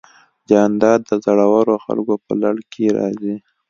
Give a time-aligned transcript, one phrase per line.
[0.49, 3.35] جانداد د زړورو خلکو په لړ کې راځي.